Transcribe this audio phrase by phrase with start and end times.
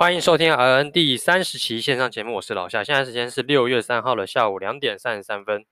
[0.00, 2.82] 欢迎收听 RN 第三十期线上节目，我是老夏。
[2.82, 5.66] 现在时间是六月三号的下午两点三十三分。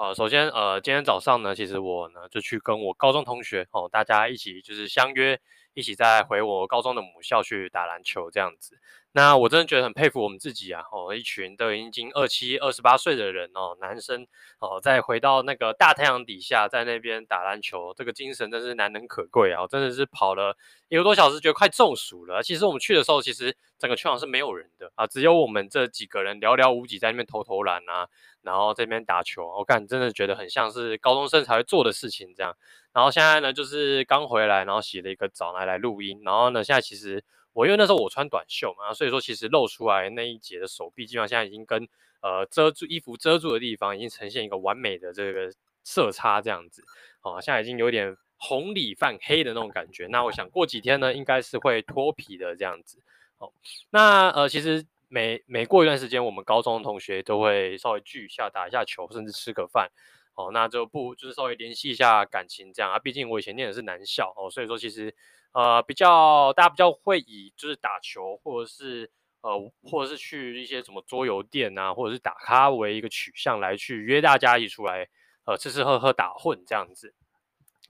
[0.00, 5.38] 呃，首先，呃，今天早上呢，其实我呢就去跟我高中同学哦，大家一起就是相约，
[5.74, 8.78] 一起再回我高中的母校去打篮球这样子。
[9.12, 10.84] 那我真的觉得很佩服我们自己啊！
[10.92, 14.26] 哦，一群都已经二七、二十八岁的人哦，男生
[14.60, 19.66] 哦，再回到那个大太阳底下，在那边打篮球，这个精神真是难能可贵啊！
[19.66, 20.56] 真的是跑了
[20.88, 22.40] 一个多小时，觉得快中暑了。
[22.42, 28.08] 其实我们去的时候，其实整个球场是没有人的啊，只有我们这几个人寥寥无几在那边投投篮啊，
[28.42, 29.46] 然后这边打球。
[29.58, 32.56] 我感真的觉得很像是高中生才会做的事情这样。
[32.92, 36.20] 然后现在呢，就是刚回来，然后洗了一个澡来来录音。
[36.24, 37.24] 然后呢，现在其实。
[37.52, 41.82] 我因为那时候我穿短袖嘛，所以说其实露出来那一截的手臂，基本上现在已经跟
[42.22, 46.84] 呃遮住衣服遮住的地方，已经呈现一个完美的这个色差这样子，
[47.22, 50.06] 哦，现在已经有点红里泛黑的那种感觉。
[50.06, 53.02] 那我想过几天呢，应该是会脱皮的这样子。
[53.38, 53.52] 哦，
[53.90, 59.90] 那呃其实每每过一段时间，我们高中同学都会稍微聚一下，打一下球，甚至吃个饭。
[60.34, 62.98] 哦，那就不就是稍微联系一下感情这样啊。
[62.98, 65.14] 毕竟我以前念的是男校哦，所以说其实。
[65.52, 69.50] 呃，比较大家比较会以就是打球，或者是呃，
[69.82, 75.08] 或者是去一些什么桌游店啊，或者是打咖为一个取向来去约大家一起出来，
[75.46, 77.16] 呃，吃吃喝喝打混这样子。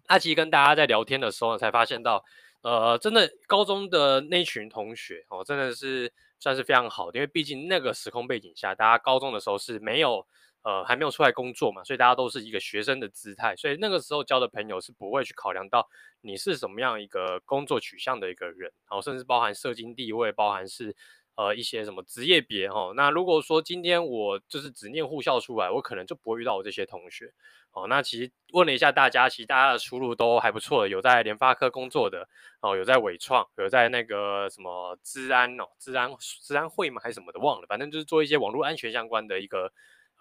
[0.08, 2.24] 那其实跟大家在聊天的时候呢，才发现到，
[2.62, 10.26] 呃，真的高中的那群同学哦，真的是算是非常好的，因为毕竟那个时空背景下，大家高中的时候是没有。
[10.62, 15.88] 呃，还没有出来工作嘛，所以大家都是一个学生的姿态，所以那个时候交的朋友是不会去考量到
[16.20, 20.94] 你是什么样一个工作取向的一个人，然后甚至包含社经地位，包含是
[21.40, 22.92] 呃一些什么职业别哈。
[22.94, 27.32] 那如果说今天我就是只念护校出来，我可能就不会遇到我这些同学。
[27.72, 32.28] 哦，那其实问了一下大家，其实大家的出路都还不错的，有在联发科工作的，
[32.60, 39.72] 哦，有在伟创，有在那个什么资安哦，资安资安会吗还是什么的忘了，反正就是做一些网络安全相关的一个。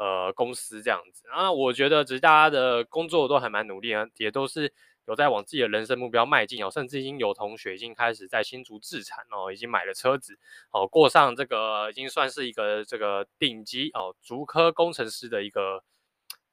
[0.01, 4.71] 呃，公司这样子，啊，我觉得只是大家的工作都还蛮努力啊，也都是
[5.09, 10.37] 有在往自己的人生目标迈进哦，甚至已经有同学已经开始在新竹自产哦，已经买了车子
[10.71, 15.83] 哦，过上这个已经算是一个这个顶级哦，竹科工程师的一个。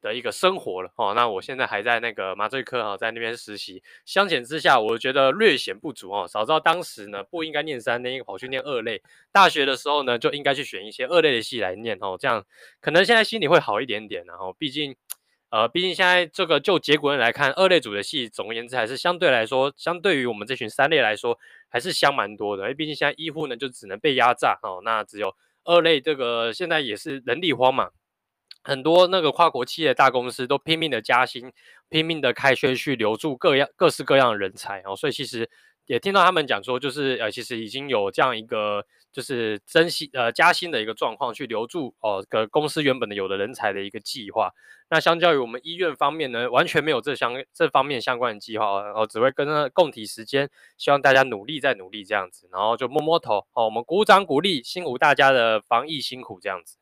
[0.02, 3.82] 的一个生活了哦，那我现在还在那个麻醉科哈，在那边实习。
[4.04, 6.28] 相减之下，我觉得略显不足哦。
[6.28, 9.02] 早知道当时呢，不应该念三类，应该跑去念二类。
[9.32, 12.44] 大学的时候呢，就应该去选一些二类的系来念哦，这样
[12.80, 14.22] 可能现在心里会好一点点。
[14.26, 14.94] 然后，毕竟，
[15.48, 22.64] 呃，毕竟现在这个就结果来看，二类组的戏，总而言之还是相对来说，相对于我们这群三类来说，还是香蛮多的。
[22.64, 24.80] 因为毕竟现在医护呢，就只能被压榨哦。
[24.84, 27.90] 那只有二类这个现在也是人力荒嘛。
[28.64, 31.52] 很多那个跨国企业大公司都拼命的加薪，
[31.88, 35.48] 拼命的开缺去留住各样各式各样的人才哦，所以其实
[35.86, 44.52] 也听到他们讲说，就是呃，其实已经有这样一个就是增薪呃加薪的一个状况，去留住哦个公司原本的有的人才的一个计划。
[44.88, 56.76] 那相较于我们医院方面呢，完全没有这相这方面相关的计划哦，只会跟着共体时间，希望大家努力再努力这样子，然后就摸摸头哦，我们鼓掌鼓励，辛苦大家的防疫辛苦这样子。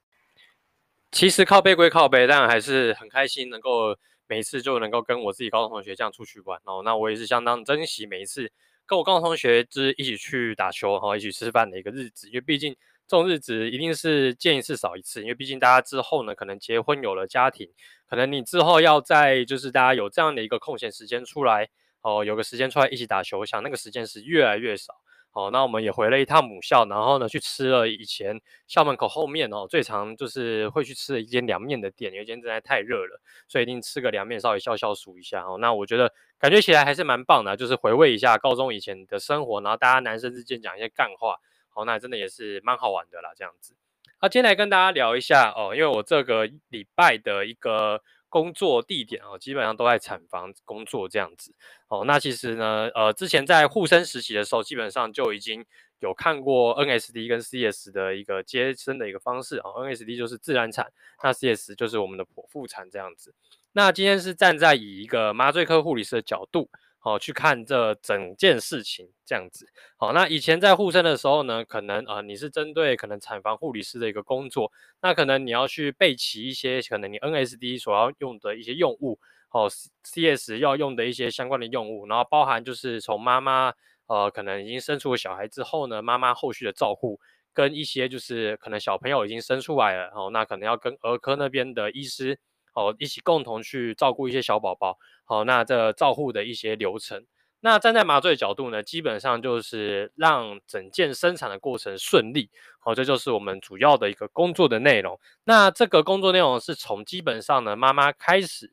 [1.13, 6.83] 其实靠背归靠背，但还是很开心，能够每一次就能够跟我自己高中同学这样出去玩哦。
[6.85, 8.51] 那我也是相当珍惜每一次
[8.87, 12.29] 跟我高中同学就是一起去打球然后，一起吃饭的一个日子。
[12.29, 12.75] 因为毕竟
[13.07, 17.69] 这种日子一定是见一次少一次，因为毕竟大家之后呢，可能结婚有了家庭，
[18.09, 21.69] 可能你之后要在就是大家有这样的一个空闲时间出来
[22.03, 24.95] 哦，有个时间出来一起打球，我想那个时间是越来越少。
[25.35, 35.59] 哦，那我们也回了一趟母校，然后呢，去吃了以前校门口后面哦，最常就是会去吃的一间凉面的店，因为今天实在太热了，所以一定吃个凉面稍微消消暑一下哦。
[35.61, 41.37] 那我觉得感觉起来还是蛮棒的，就是回味一下高中以前的生活，然后大家男生之间讲一些干话，
[41.75, 43.75] 哦，那真的也是蛮好玩的啦，这样子。
[44.19, 48.01] 好，今天来跟大家聊一下哦，因为我这个礼拜的一个。
[48.35, 51.55] 工作地点哦，基本上都在产房工作这样子
[51.87, 52.03] 哦。
[52.05, 55.65] 那其实呢，呃，之前在护生实习的时候，基本上就已经
[56.01, 59.87] 有看过 NSD 跟 CS 的一个接生的一个方式哦。
[59.87, 60.91] NSD 就是自然产，
[61.23, 63.33] 那 CS 就是我们的剖腹产这样子。
[63.71, 66.69] 那今天是站在以一个麻醉科护理师的角度。
[67.05, 69.69] 好，去看这整件事情这样子。
[69.99, 74.73] 好，那以前在护生的时候呢，可能呃你是针对可能产房护理师的一个工作，
[75.03, 79.19] 那可能你要去备齐一些可能你 NSD 所要用的一些用物，
[79.51, 79.69] 哦
[80.03, 83.75] ，CS 要用的一些相关的用物，然后包含就是从妈妈
[84.07, 87.21] 呃可能已经生出了小孩之后呢，妈妈后续的照护，
[87.53, 92.39] 跟一些就是可能小朋友已经生出来了，哦，那可能要跟儿科那边的医师。
[92.77, 97.25] 哦，一起共同去照顾一些小宝宝，好，那这照护的一些流程，
[97.61, 105.19] 那站在麻醉角度呢，基本上就是让整件生产的过程顺利，好，这就是我们主要的一个工作的内容。
[105.45, 108.71] 那这个工作内容是从基本上呢，妈妈开始，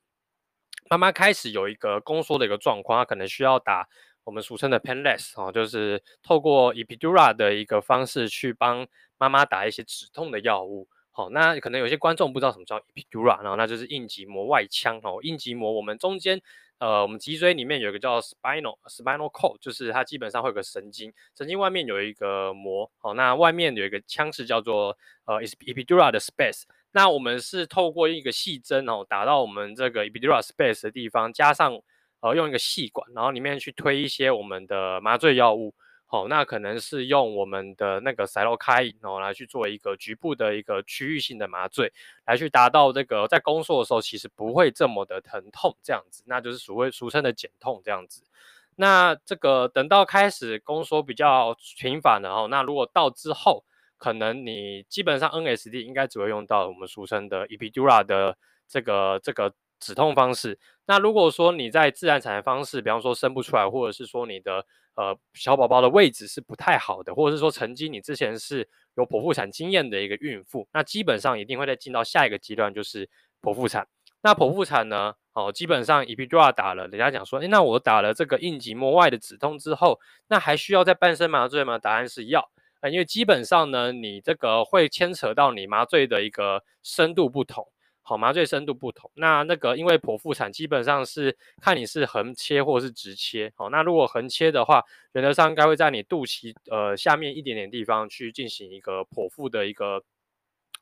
[0.89, 3.87] 妈妈开始有一个宫缩的一个状况，她可能需要打
[4.25, 8.85] 我们俗称的 painless 哦，就是透过 epidural 的一个方式去帮
[9.17, 10.89] 妈妈打一些止痛的药物。
[11.25, 16.41] 哦，那可能有些观众不知道什么叫 epidural，然后那就是硬脊膜外腔哦，硬脊膜我们中间。
[16.79, 31.79] 呃，我们脊椎里面有一个叫 spinal spinal cord，就是它基本上会有个神经，神经外面有一个膜，好，那外面有一个腔室叫做呃 epidural 的 space，那我们是透过一个细针哦打到我们这个 epidural space 的地方，加上
[32.21, 35.75] 呃用一个细管，然后里面去推一些我们的麻醉药物。
[36.13, 41.93] 好，那可能是用我们的那个塞洛开因哦来去做一个局部的一个区域性的麻醉，
[42.25, 48.23] 来去达到这个在宫缩的时候其实不会这么的疼痛这样子，那就是所谓俗称的减痛这样子。
[48.75, 53.63] 那这个等到开始宫缩比较频繁的哦，那如果到之后，
[53.97, 58.37] 可能你基本上 NSD 应该只会用到我们俗称的 epidura 的
[58.67, 60.59] 这个这个止痛方式。
[60.87, 64.65] 那如果说你在自然产的方式，比方说生不出来，或者是说你的
[64.95, 73.09] 呃，小宝宝的位置是不太好的，或者是说曾经你之前是有剖腹产经验的一个孕妇，那基本上一定会再进到下一个阶段，就是
[73.41, 73.87] 剖腹产。
[74.21, 81.79] 那剖腹产呢，哦，基本上，EPDRA 打了，人家讲说，诶，那我打了这个应急膜外的止痛之后，那还需要再半身麻醉吗？
[81.79, 82.51] 答案是要，
[82.81, 87.65] 呃，因为基本上呢，你这个会牵扯到你麻醉的一个深度不同。
[88.03, 94.83] 好，麻醉深度不同，那那个因为剖腹产基本上是看你是横切或是直切，好，那如果横切的话，
[95.13, 100.03] 原则上应该会在你肚脐呃下面一点点地方去进行一个剖腹的一个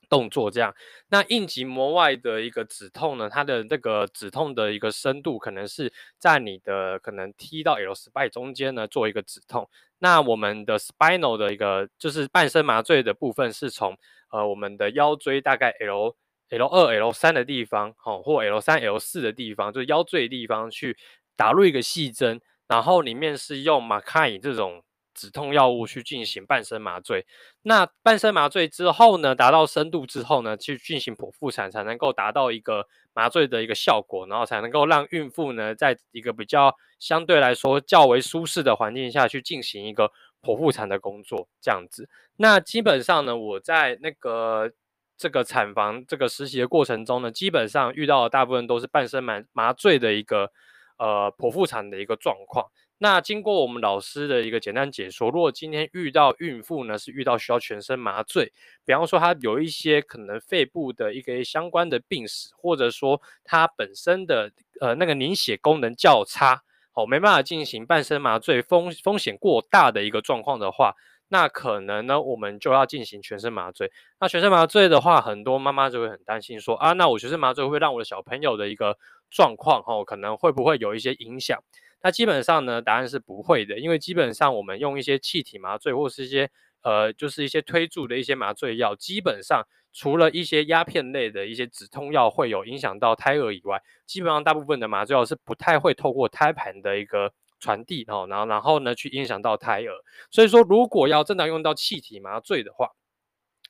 [0.07, 0.74] 动作，这样。
[1.10, 9.69] 那硬脊膜外的一个止痛呢，它的这个止痛的一个深度可能是在你的可能 T 到 L spy 中间呢做一个止痛。
[10.00, 13.98] 那我们的 spinal 的一个就是半身麻醉的部分是从
[14.31, 16.15] 呃我们的腰椎大概 L。
[16.50, 20.98] L 二、L 三的地方，好，或 L 三、L 四的地方，就是腰椎的地方去
[21.36, 27.25] 打入一个细针，然后里面是用马卡因这种止痛药物去进行半身麻醉。
[27.62, 40.12] 那半身麻醉之后呢，达到深度之后呢，去进行剖腹产才能够达到一个麻醉的一个效果，然后才能够让孕妇呢，在一个比较相对来说较为舒适的环境下去进行一个
[40.42, 42.10] 剖腹产的工作，这样子。
[42.38, 44.72] 那基本上呢，我在那个。
[45.19, 50.50] 这个产房这个实习的过程中呢，基本上遇到的大部分都是半身麻麻醉的一个
[50.98, 52.68] 呃剖腹产的一个状况。
[53.00, 58.54] 那经过我们老师的一个简单解说，如果今天遇到孕妇呢是遇到需要全身麻醉，
[58.86, 66.62] 比方说她有一些可能肺部的一个相关的病史，或者说她本身的呃那个凝血功能较差，
[66.94, 70.95] 好没办法进行半身麻醉，风风险过大的一个状况的话。
[71.31, 73.92] 那可能呢，我们就要进行全身麻醉。
[74.20, 78.98] 那全身麻醉的话，很多妈妈就会很担心说啊，那我全身麻醉会让我的小朋友的一个
[79.30, 81.64] 状况哈，可能会不会有一些影响？
[82.02, 86.50] 那基本上呢，答案是不会的，因为基本上我们用一些气体麻醉或是一些
[86.81, 97.34] 呃，就是一些推注的一些麻醉药，基本上除了一些鸦片类的一些止痛药会有影响到胎儿以外，基本上大部分的麻醉药是不太会透过胎盘的一个。
[97.60, 99.92] 传递哦，然后然后呢，去影响到胎儿。
[100.32, 102.92] 所以说，如果要真的用到气体麻醉的话，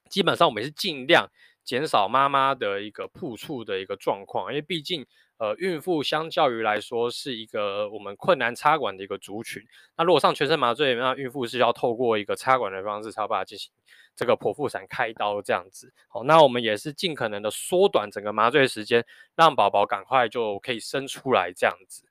[0.10, 1.30] 基本上我们是尽量
[1.64, 5.06] 减少妈妈的一个碰触的一个状况，因为毕竟
[5.38, 9.64] 呃，孕妇相较于来说是一个我们困难插管的一个族群。
[9.96, 13.72] 那如果上全身麻醉，那孕妇是要透过一个插管的方式，才把它进行
[14.18, 15.94] 这个剖腹产开刀这样子。
[16.10, 19.06] 好，那我们也是尽可能的缩短整个麻醉时间，
[19.38, 22.09] 让宝宝赶快就可以生出来这样子。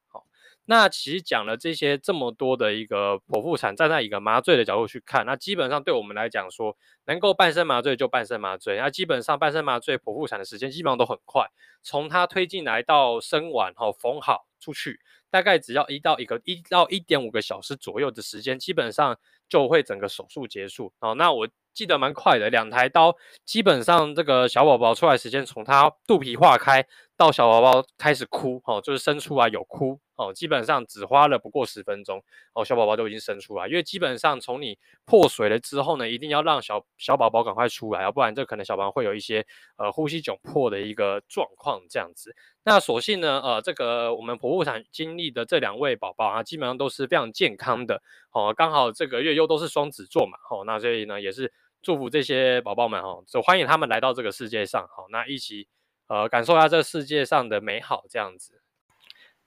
[0.71, 8.77] 那其实讲了这些这么多的一个剖腹产，站在一个麻醉的角度去看，那基本上对我们来讲说，能够半身麻醉就半身麻醉。
[8.77, 11.47] 那基本上半身麻醉剖腹产的时间基本上都很快，
[11.83, 20.93] 从它推进来到生完后缝好出去，大概只要一到一个一到一点五个小时左右的时间，基本上就会整个手术结束。
[21.01, 26.87] 哦，那我记得蛮快的，两台刀基本上这个小宝宝出来时间，从它肚皮化开
[27.19, 29.99] 到小宝宝开始哭，哦，就是生出来有哭。
[30.15, 32.21] 哦，基本上只花了不过十分钟，
[32.53, 33.69] 哦，小宝宝都已经生出来。
[33.69, 39.47] 因为基本上从你破水了之后呢，一定要让小小宝宝赶快出来，要不然这可能小宝宝会有一些
[39.77, 42.35] 呃呼吸窘迫的一个状况这样子。
[42.65, 48.03] 那所幸呢，呃，这个我们剖腹产经历的这两位宝宝啊，基本上都是非常健康的。
[48.33, 55.69] 哦，刚好这个月又都是双子座嘛，哦，那所以呢也是祝福这些宝宝们哦，就欢迎他们来到这个世界上，好，那一起
[56.09, 58.61] 呃感受一下这个世界上的美好这样子。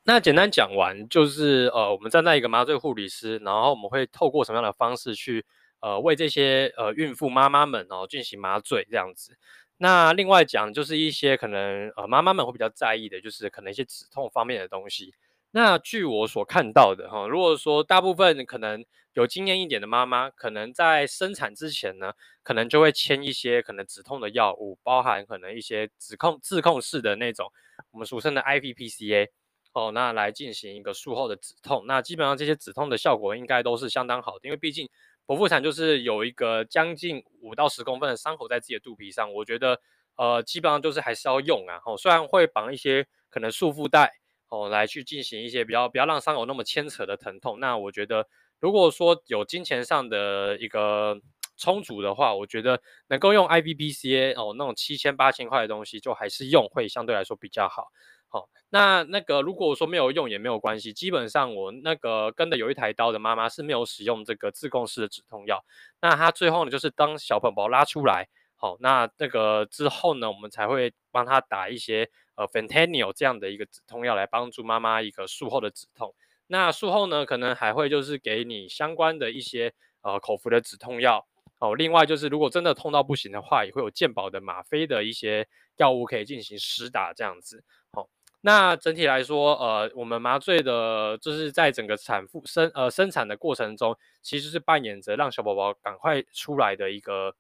[0.04, 5.46] 那简单讲完，就是呃，我们站在一个麻醉护理师，然后我们会透过什么样的方式去
[5.80, 9.38] 呃为这些呃孕妇妈妈们哦进行麻醉这样子。
[9.78, 15.14] 那另外讲就是一些可能呃妈妈们会比较在意的，就是可能一些止痛方面的东西。
[15.54, 27.52] 那据我所看到的哈，如果说大部分可能有经验一点的妈妈，可能在生产之前呢，可能就会签一些可能止痛的药物，包含可能一些止控自控式的那种
[27.92, 29.28] 我们俗称的 IPPCA
[29.74, 31.84] 哦，那来进行一个术后的止痛。
[31.86, 34.88] 那基本上这些止痛的效果应该都是相当好的，因为毕竟
[35.28, 39.82] 剖腹产就是有一个将近五到十公分的伤口在自己的肚皮上，我觉得
[40.16, 44.21] 呃基本上就是还是要用啊，哦，虽然会绑一些可能束缚带。
[44.52, 47.58] 哦，来去进行一些比较不要让伤口那么牵扯的疼痛。
[47.62, 48.28] 那我觉得，
[48.60, 51.22] 如果说有金钱上的一个
[51.56, 57.88] 充足的话，我觉得能够用 IV-PCA 哦，那种七千八千块的东西，就还是用会相对来说比较好。
[58.28, 65.64] 好、那那个如果说没有用也没有关系，基本上我那个跟的有一台刀的妈妈是没有使用这个自控式的止痛药。
[66.02, 68.28] 那她最后呢，就是当小宝宝拉出来，
[68.58, 72.10] 好、那那个之后呢，我们才会帮她打一些。
[72.36, 76.14] 呃，Fentanyl 这样的一个止痛药来帮助妈妈一个术后的止痛。
[76.48, 81.26] 那术后呢，可能还会就是给你相关的一些呃口服的止痛药。
[81.60, 85.48] 哦，另外就是如果真的痛到不行的话，也会有健保的吗啡的一些
[85.78, 87.64] 药物可以进行施打这样子。
[87.92, 88.10] 好、哦，
[88.42, 97.36] 那整体来说，呃，我们麻醉的就是在整个产妇生呃生产的过程中，其实是扮演着让小宝宝赶快出来的一个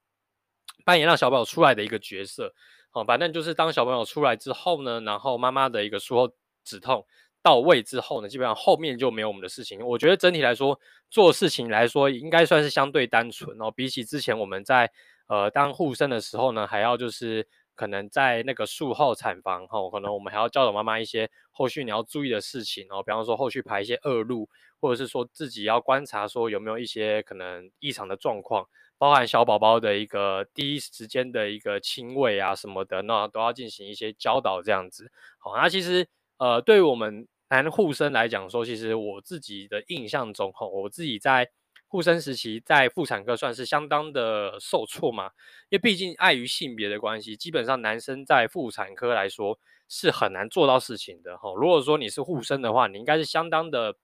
[0.85, 2.53] 扮演让小宝宝出来的一个角色。
[2.93, 6.33] 好，反正就是当小朋友出来之后呢，然后妈妈的一个术后
[6.65, 7.05] 止痛
[7.41, 9.79] 到位之后呢，基本上后面就没有我们的事情。
[9.79, 10.77] 我觉得整体来说，
[11.09, 13.71] 做事情来说应该算是相对单纯哦。
[13.71, 14.91] 比起之前我们在
[15.27, 24.49] 呃当护生的时候呢，还要就是可能在那个术后产房哈、哦，可能我们还要教导妈妈一些后续你要注意的事情哦，比方说后续排一些恶露，
[24.81, 28.67] 或者是说自己要观察说有没有一些可能异常的状况。
[29.01, 35.11] 包含小宝宝的一个第一时间的一个亲喂啊什么的，那都要进行一些教导这样子。
[35.39, 41.49] 好，那其实呃，对于我们男护生来讲说，其实我自己的印象中，哈，我自己在
[41.87, 45.31] 护生时期在妇产科算是相当的受挫嘛，
[45.69, 49.57] 因为毕竟碍于性别的关系，基本上男生在妇产科来说
[49.89, 51.35] 是很难做到事情的。
[51.39, 53.95] 哈，如果说你是护生的话，你应该是相当的。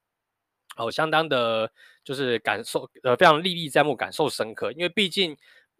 [0.78, 1.70] 哦，相当的，
[2.04, 4.72] 就是感受，呃，非常历历在目，感受深刻。
[4.72, 5.36] 因为毕竟，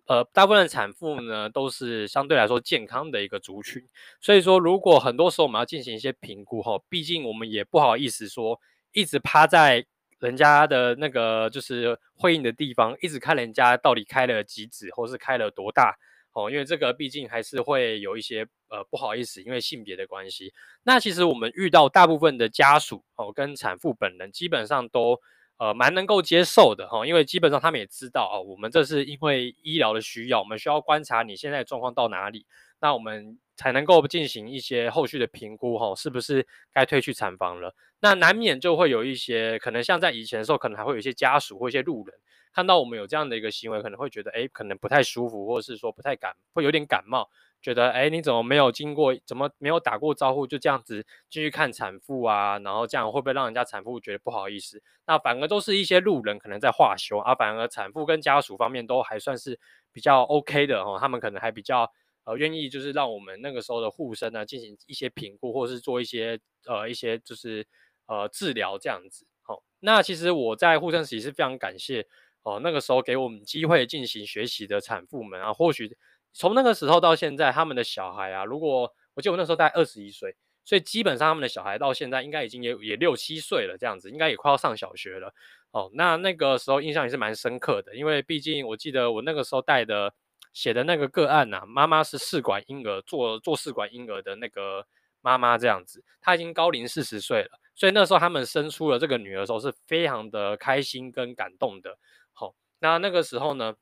[0.07, 3.83] 呃，大部分产妇呢，都是相对来说健康的一个族群，
[4.21, 8.61] 所以说，如果很多时候我们要进行一些评估，哈，毕竟我们也不好意思说，
[8.93, 9.87] 一直趴在
[10.19, 15.97] 人家的那个就是会阴的地方，一直看人家到底开了几指，或是开了多大。
[16.39, 20.53] 哦，因为这个毕竟还是会有一些呃不好意思，因为性别的关系。
[20.85, 25.19] 那其实我们遇到大部分的家属哦，跟产妇本人基本上都
[25.59, 32.47] 呃蛮能够接受的哈、因为基本上他们也知道哦，我们这是因为医疗的需要，我们需要观察你现在状况到哪里，
[32.81, 37.75] 那我们才能够进行一些后续的评估哈、是不是该退去产房了？
[38.01, 42.17] 那难免就会有一些可能像在以前的时候，可能还会有一些家属或一些路人。
[42.53, 47.29] 看到我们有这样的一个行为，可能会觉得，哎，可能不太舒服，或者是说不太感，会有点感冒，
[47.61, 52.59] 觉得，哎，你怎么没有经过，怎么没有打过招呼，就这样子继续看产妇啊？
[52.61, 54.81] 然后这样会不会让人家产妇觉得不好意思？
[55.07, 59.59] 那反而都是一些路人可能在话休啊，反而产妇跟家属方面都还算是
[59.93, 61.91] 比较 OK 的哦，他们可能还比较
[62.25, 67.67] 呃愿意，就是让我们那个时候的护生呢进行一些评估，或是做一些呃一些就是
[68.07, 69.27] 呃治疗这样子。
[69.43, 72.07] 好、那其实我在护生时期是非常感谢。
[72.45, 75.95] 哦，那个时候给我们机会进行学习的产妇们啊，或许
[76.39, 85.35] 从那个时候到现在，他们的小孩啊，如果我记得我那时候大概二十一岁，所以基本上他们的小孩到现在应该已经也也六七岁了，这样子应该也快要上小学了。
[85.73, 90.15] 哦，那那个时候印象也是蛮深刻的，因为毕竟我记得我那个时候带的
[90.53, 94.87] 写的那个个案呐、啊，妈妈是试管婴儿，做做试管婴儿的那个
[95.21, 101.99] 妈妈这样子，她已经高龄四十岁了，所以那时候他们生出了这个女儿的时候是非常的开心跟感动的。
[102.33, 103.75] 好那那个时候呢，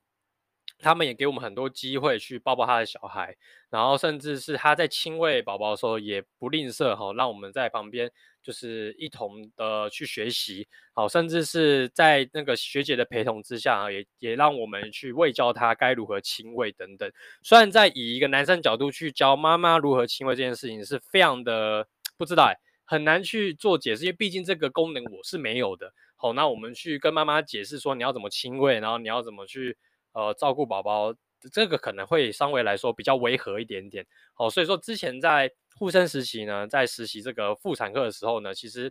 [0.78, 3.34] 他们也给我们很多机会去抱抱他的小孩，
[3.70, 8.10] 然后甚至是他在亲喂宝宝的时候也不吝啬哈，让我们在旁边
[8.42, 17.10] 就是一同的去学习，好，甚至是在那个学姐的陪同之下，也也让我们去卫教他该如何亲喂等等。
[17.42, 25.92] 虽然在以一个男生角度去教妈妈如何亲喂这件事情是非常的不知道哎，很难去做解释，因为毕竟这个功能我是没有的。
[26.18, 29.76] 好，那我们去跟妈妈解释说你要怎么亲喂，然后你要怎么去
[30.16, 31.14] 呃照顾宝宝
[31.52, 34.04] 这个可能会稍微来说比较违和一点点。
[34.36, 38.90] 哦，所以说之前在护生实习呢，在实习这个妇产科的时候呢，其实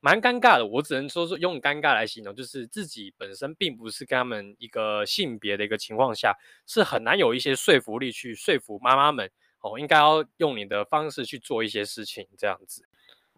[0.00, 0.64] 蛮尴尬的。
[0.64, 6.32] 我只能说是用尴尬来形容，就是自己本身并不是跟他们一个性别的一个情况下，
[6.66, 9.28] 是很难有一些说服力去说服妈妈们
[9.60, 12.84] 哦，应该要用你的方式去做一些事情这样子。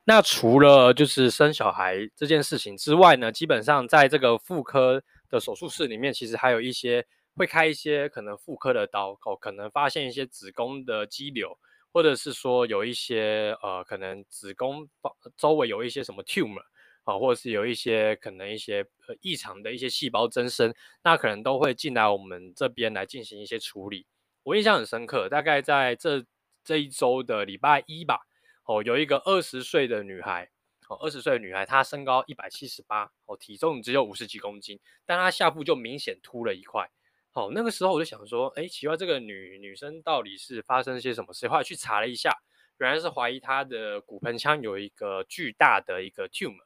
[0.04, 5.02] 那除了就是生小孩这件事情之外呢，基本上在这个妇科
[5.34, 11.58] 的手术室里面，其实还有一些会开一些可能妇科的刀，哦，可能发现一些子宫的肌瘤，
[11.92, 14.88] 或者是说有一些呃可能子宫
[15.36, 16.62] 周围有一些什么 tumor
[17.02, 20.72] 啊，或者是有一些可能一些呃异常的一些细胞增生，
[21.02, 24.06] 那可能都会进来我们这边来进行一些处理。
[24.44, 26.24] 我印象很深刻，大概在这
[26.62, 28.20] 这一周的礼拜一吧。
[28.66, 30.48] 哦，有一个二十岁的女孩，
[30.88, 36.90] 哦，二十岁的女孩，她身高一百七十八，哦，体重只有五十几公斤，但她下腹就明显凸了一块。
[37.32, 41.48] 哦，那个时候我就想说，哎，奇怪，这个女女生到底是发生些什么事？
[41.48, 42.30] 后来去查了一下，
[42.78, 46.62] 原来是怀疑她的骨盆腔有一个巨大的一个 tumor，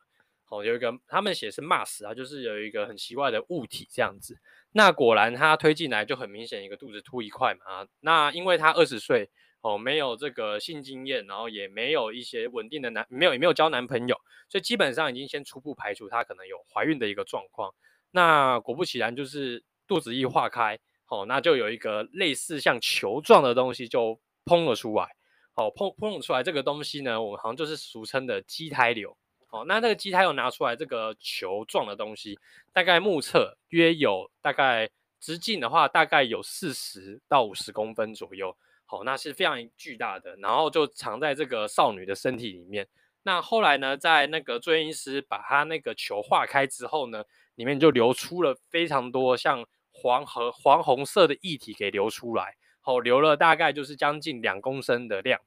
[0.49, 4.39] 哦，有一个他们写是 mass 啊，就是有一个很奇怪的物体这样子。
[4.73, 9.31] 那果然她推进来就很明显一个肚子凸一块嘛，啊，那因为她二十岁。
[9.61, 14.17] 哦，没有这个性经验，然后也没有一些稳定的男，没有也没有交男朋友，
[14.49, 17.75] 所以基本上已经先初步排除她可能有怀孕的一个状况。
[18.13, 25.15] 那果不其然，就是肚子一化开，哦，那就有一个类似像球状的东西就膨了出来。
[25.55, 29.17] 哦，膨膨了出来这个东西呢，我们好像就是俗称的畸胎瘤。
[29.51, 32.39] 哦，那那个畸胎瘤拿出来这个球状的东西，
[32.73, 34.89] 大概目测约有大概
[35.19, 38.57] 直径的话，大概有四十到五十公分左右。
[38.91, 42.89] 好，那是非常巨大的，然后就藏在这个少女的身体里面。
[43.23, 47.23] 那后来呢，在那个住院医师把她那个球化开之后呢，
[47.57, 55.39] 里面就流出了非常多像黄和黄红色的液体给流出来，好，流了大概就是将近两公升的量。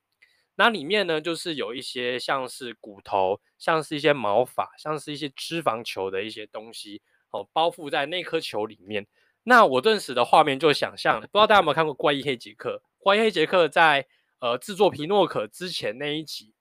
[0.54, 9.08] 那里面呢，就是有一些像是骨头，像是一些毛发，像是一些脂肪球的一些东西，哦，包覆在那颗球里面。
[9.42, 12.84] 那我顿时的画面就想象，不知道大家有没有看过《怪异黑杰克》？
[13.02, 14.08] 关于黑杰克在
[14.40, 16.54] 呃制作皮诺可之前那一集，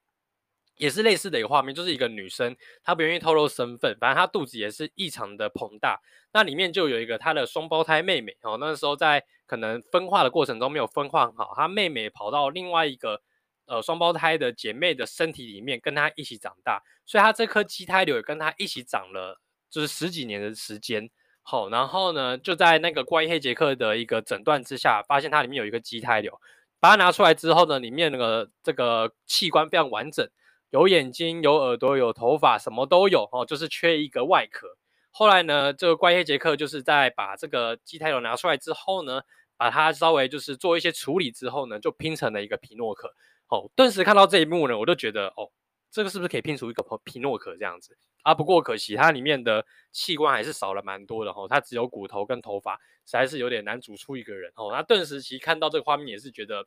[0.77, 6.01] 也是类似的一个画面，就是一个女生，她不愿意透露身份，反正她肚子也是异常的膨大。
[6.33, 13.21] 那里面就有一个她的双胞胎妹妹哦，那时候在可能分化的过程中没有分化好，她妹妹跑到另外一个
[13.67, 21.11] 呃双胞胎的姐妹的身体里面，跟她一起长大，所以她这颗畸胎瘤也跟她一起长了，就是十几年的时间。
[21.43, 26.41] 好，然后呢，就在那个怪医黑杰克的一个诊断之下，发现它里面有一个畸胎瘤。
[26.79, 30.27] 把它拿出来之后呢，里面那个这个器官非常完整，
[30.71, 34.69] 有眼睛、有耳朵、有头发，什么都有哦，就是缺一个外壳。
[35.11, 39.21] 后来呢，这个怪黑杰克就是在把这个畸胎瘤拿出来之后呢，
[39.57, 43.13] 把它稍微就是做一些处理之后呢，就拼成了一个皮诺可。
[43.49, 45.51] 哦，顿时看到这一幕呢，我就觉得哦。
[45.91, 48.33] 这个是不是可以拼出一个皮诺可这样子啊？
[48.33, 54.71] 不过可惜它里面的器官还是少了蛮多的吼，它只有骨头跟头发，实在是有点难组出一个人哦。
[54.73, 56.65] 那顿时其实看到这个画面也是觉得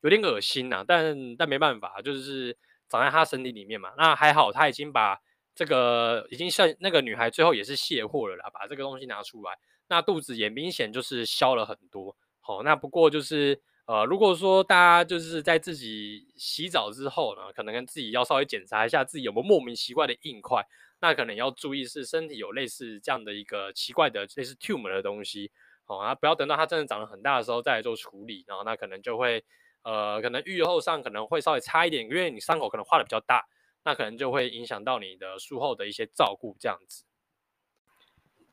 [0.00, 2.56] 有点恶心呐、但但没办法，就是
[2.88, 3.92] 长在他身体里面嘛。
[3.98, 5.20] 那还好他已经把
[5.54, 12.16] 这个已经算那个女孩最后也是卸货了啦，把这个东西拿出来，那肚子也明显就是消了很多。
[12.40, 13.60] 好，那不过就是。
[13.86, 20.66] 呃，如果说大家就是在自己洗澡之后呢，可能跟自己要稍微检查一下自己有没有莫名奇怪的硬块，
[21.00, 25.50] 那可能要注意是身体有类似这样的一个奇怪的类似 tumor 的东西，
[25.84, 29.44] 好啊，不要等到它真的长得很大的时候再来做处理，然后那可能就会
[29.82, 33.44] 呃，可能愈后上可能会稍微差一点，因为你伤口可能画的比较大，
[33.84, 37.04] 那可能就会影响到你的术后的一些照顾这样子。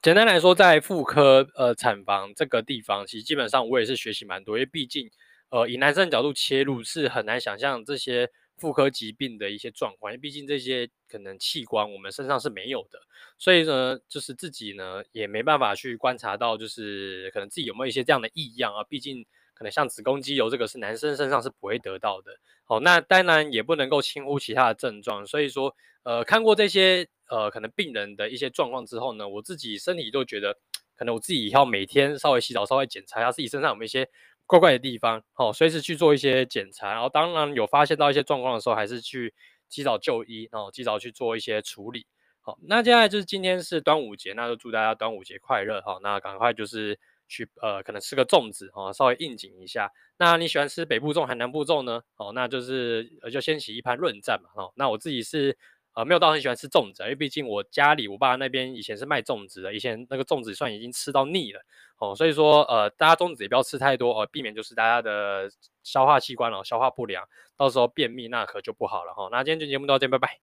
[0.01, 5.07] 简单来说，在妇科呃产房这个地方，其实基本上我也是学习蛮多，因为毕竟
[5.49, 12.97] 呃以男生的角度切入是很难想象这些妇科疾病的一些状况，因为毕竟这些可能器官我们身上是没有的，
[13.37, 22.31] 所以呢，就是自己呢也没办法去观察到，就是可能自己有没有一些这样的异样啊，毕竟可能像子宫肌瘤这个是男生身上是不会得到的。
[22.63, 27.07] 好，那当然也不能够轻忽其他的症状，所以说呃看过这些。
[27.31, 30.57] 呃，可能病人的一些状况之后呢，我自己身体都觉得，
[30.97, 34.09] 可能我自己要每天稍微洗澡，稍微检查一下自己身上有没有一些
[34.45, 36.91] 怪怪的地方，好、随时去做一些检查。
[36.91, 39.33] 然后，当然有发现到一些状况的时候，还是去
[39.69, 42.05] 及早就医，然后及早去做一些处理。
[42.41, 49.89] 好，那接下来就是今天是端午节，那就祝大家端午节快乐哈、那赶快就是去呃，可能吃个粽子哈、哦，稍微应景一下。
[50.17, 52.01] 那你喜欢吃北部粽还是南部粽呢？
[52.15, 54.49] 好、哦，那就是呃就掀起一盘论战嘛。
[54.55, 55.57] 哦，那我自己是。
[55.93, 61.62] 呃没有到很喜欢吃粽子，因为毕竟我家里我爸那边以前是卖粽子的，以前那个粽子算已经吃到腻了
[61.99, 65.49] 哦，所以说呃大家粽子也不要吃太多哦，避免就是大家的
[65.84, 67.27] 消化器官哦消化不良，
[67.58, 69.30] 到时候便秘那可就不好了哈、哦。
[69.32, 70.39] 那今天就节目到这，拜拜。